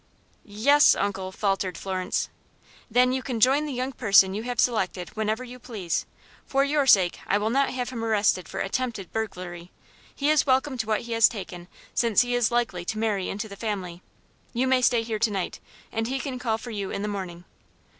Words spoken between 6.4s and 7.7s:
For your sake I will not